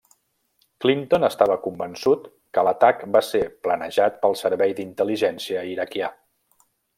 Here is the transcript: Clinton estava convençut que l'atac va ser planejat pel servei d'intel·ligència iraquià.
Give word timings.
Clinton 0.85 1.25
estava 1.27 1.57
convençut 1.65 2.25
que 2.57 2.63
l'atac 2.69 3.03
va 3.17 3.21
ser 3.29 3.43
planejat 3.67 4.19
pel 4.25 4.39
servei 4.43 4.75
d'intel·ligència 4.81 5.67
iraquià. 5.75 6.11